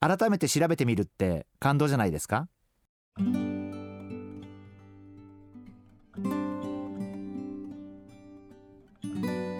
[0.00, 2.48] 改めて調べてみるって感動じゃないですか？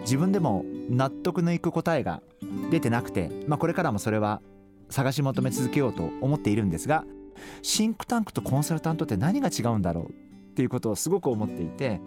[0.02, 2.22] 自分でも納得のいく答えが
[2.70, 4.40] 出てなくて、まあ、これからもそれは
[4.88, 7.04] 探し求め続けようと思っているんですが
[7.62, 12.00] シンクタンクとコンサルタントって何が違うんだろうっていうことをすごく思っていて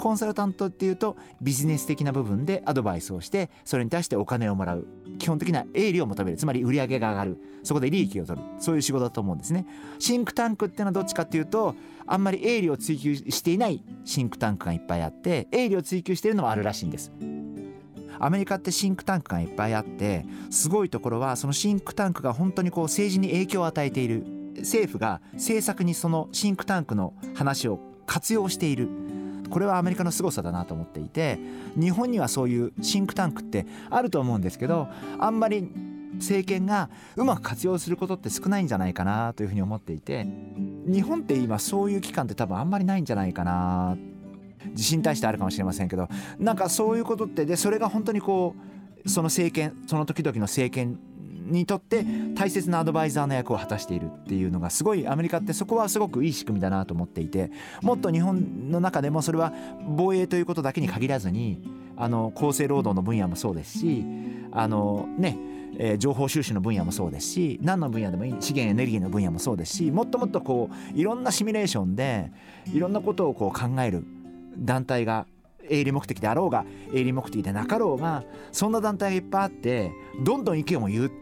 [0.00, 4.86] コンサルタントっていうとビジネス的な部分でアドバイスをしてそれに対してお金をもらう。
[5.18, 6.36] 基本的な営利を求める。
[6.36, 7.38] つまり売り上げが上がる。
[7.62, 8.46] そこで利益を取る。
[8.58, 9.66] そういう仕事だと思うんですね。
[9.98, 11.74] シンクタンクっていうのはどっちかっていうと
[12.06, 17.12] あんまり営利を追求していないシンクタンクがいっぱいあって営利を追求しているのはあるらしいんです。
[18.18, 24.24] アメリカってシンクタンクがいっぱいあってすごいところはそのシンクタンクが本当にこう政治に影響を与えている。
[24.58, 28.88] 政府が政策にそのシンクタンクの話を活用している。
[29.50, 31.38] これはアメリカの凄さだなと思っていて
[31.76, 35.68] 日本にはそういうシンクタンクってあると思うんですけどあんまり
[36.14, 40.26] 政権がうまく活用することって少ないんじゃないかなというふうに思っていて
[40.86, 43.96] 日本って今そういう機関って多分あんまりないんじゃないかな
[44.74, 48.54] 地震に対してあるかもしれませんけどなんかそういうことってでそれが本当にこ
[49.04, 50.98] うその政権その時々の政権
[51.50, 57.50] にとって大切なアドバイザーの役を果たしているっていうのがすごいアメリカってそこはすごくいい仕組みだなと思っていて
[57.82, 59.52] もっと日本の中でもそれは
[59.86, 61.62] 防衛ということだけに限らずに
[61.96, 64.04] あの厚生労働の分野もそうですし
[64.52, 65.38] あのね
[65.78, 72.32] えー、情報収集の分野もそうですし何の分野でもいい資源エネルギーの分野もそうですしもっともっとこういろんなシミュレーションで
[72.74, 74.04] いろんなことをこう考える
[74.58, 75.26] 団体が
[75.68, 79.92] 営利目的であろうが営利目的でなかろうがそんな団体がいっぱいあって
[80.24, 81.12] どんどん意見を言う。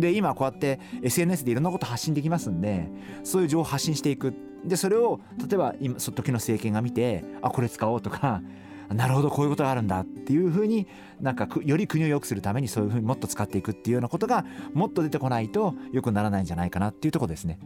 [0.00, 2.88] で今こうやって SNS でいろんなこと発信できますんで
[3.24, 4.34] そういう情報を発信していく
[4.64, 8.42] でそれを例えば今その時の政権が見てあこれ使おうとか
[8.88, 10.86] なるほどこういうことがあるんだっていうふうに
[11.20, 17.58] なんかより国を良くするためにそういうふうにもっと使っていくっていうようなことがもっと出てこないと良くならないんじゃないかなっていうとこですね。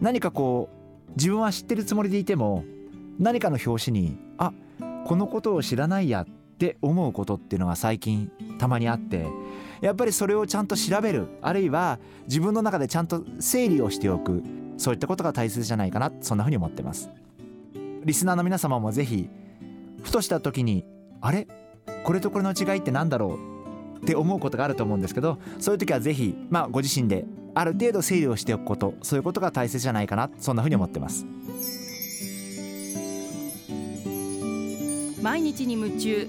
[0.00, 0.68] 何かこ
[1.08, 2.64] う自分は知ってるつもりでいても
[3.18, 4.52] 何かの表紙にあ
[5.04, 9.28] このことを知らないやっって思うことっていうのが最近たまにあって
[9.80, 14.42] やっぱりそれをちゃんと調べるあるいは自分の中でちゃんと整理をしておく
[14.76, 17.10] そういったことが大切じゃないかなそんなふうに思ってます。
[18.04, 19.28] リスナーの皆様もぜひ
[20.02, 20.84] ふとした時に
[21.20, 21.46] あれ？
[22.02, 23.38] これとこれの違いって何だろ
[24.00, 24.02] う？
[24.02, 27.24] って思うことがあると思うんですけどそういう時はぜひまあご自身で
[27.54, 31.24] ある程度整理をしておくことそういうことが大切じゃないかなそんなふうに思ってます。
[35.22, 36.28] 毎日に夢中